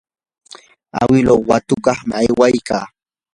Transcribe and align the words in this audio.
awiluu 1.01 1.43
watukuqmi 1.49 2.13
aywaykaa. 2.19 2.85